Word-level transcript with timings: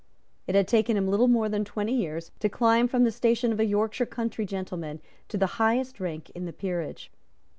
It 0.47 0.55
had 0.55 0.67
taken 0.67 0.97
him 0.97 1.07
little 1.07 1.27
more 1.27 1.47
than 1.47 1.63
twenty 1.63 1.93
years 1.93 2.31
to 2.39 2.49
climb 2.49 2.87
from 2.87 3.03
the 3.03 3.11
station 3.11 3.51
of 3.51 3.59
a 3.59 3.65
Yorkshire 3.65 4.07
country 4.07 4.47
gentleman 4.47 4.99
to 5.27 5.37
the 5.37 5.45
highest 5.61 5.99
rank 5.99 6.31
in 6.31 6.45
the 6.45 6.53
peerage. 6.53 7.11